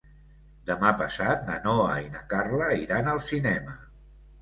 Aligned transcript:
Demà 0.69 0.93
passat 1.01 1.45
na 1.51 1.59
Noa 1.67 2.01
i 2.07 2.11
na 2.17 2.25
Carla 2.35 2.73
iran 2.89 3.15
al 3.15 3.25
cinema. 3.33 3.81